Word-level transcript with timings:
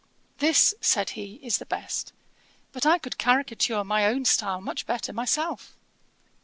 'This 0.39 0.73
(said 0.81 1.11
he,) 1.11 1.35
is 1.43 1.59
the 1.59 1.65
best. 1.67 2.11
But 2.71 2.87
I 2.87 2.97
could 2.97 3.19
caricature 3.19 3.83
my 3.83 4.07
own 4.07 4.25
style 4.25 4.59
much 4.59 4.87
better 4.87 5.13
myself.' 5.13 5.77